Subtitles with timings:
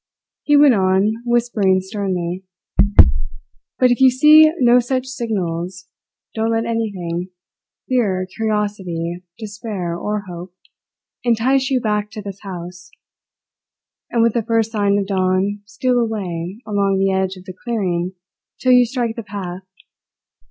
[0.41, 2.43] He went on, whispering sternly:
[3.77, 5.85] "But if you see no such signals,
[6.33, 7.29] don't let anything
[7.87, 10.55] fear, curiosity, despair, or hope
[11.23, 12.89] entice you back to this house;
[14.09, 18.13] and with the first sign of dawn steal away along the edge of the clearing
[18.59, 19.67] till you strike the path.